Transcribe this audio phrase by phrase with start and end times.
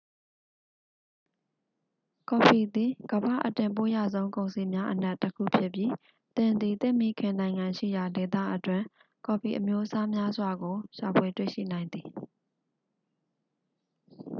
[2.29, 5.91] ကော်ဖီသည် ကမ္ဘာ့အတင်ပို့ရဆုံးကုန်စည်များအနက်တစ်ခုဖြစ်ပြီး
[6.35, 8.85] သင်သည် သင့်မိခင်နိုင်ငံရှိရာဒေသအတွင်း
[9.25, 12.07] ကော်ဖီအမျိုးအစားများစွာကို ရှာဖွေတွေ့ရှိနိုင်သည်